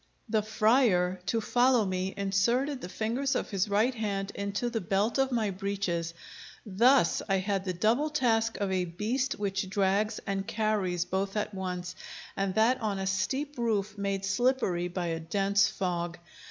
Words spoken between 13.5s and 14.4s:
roof, made